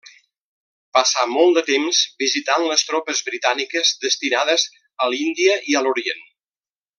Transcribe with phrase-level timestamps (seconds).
[0.97, 4.67] Passà molt de temps visitant les tropes britàniques destinades
[5.05, 6.27] a l'Índia i a l'Orient.